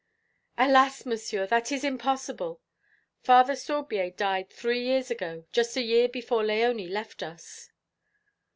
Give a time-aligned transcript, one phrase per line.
[0.57, 2.59] "Alas, Monsieur, that is impossible!
[3.21, 7.69] Father Sorbier died three years ago, just a year before Léonie left us."